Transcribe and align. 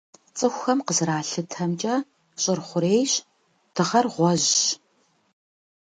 Цӏыхухэм 0.37 0.79
къызэралъытэмкӏэ, 0.85 1.95
Щӏыр- 2.41 2.59
хъурейщ, 2.67 3.11
Дыгъэр- 3.75 4.05
гъуэжьщ. 4.13 4.59